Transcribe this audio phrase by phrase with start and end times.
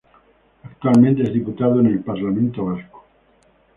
[0.63, 3.05] Actualmente es Diputado en el Parlamento Vasco.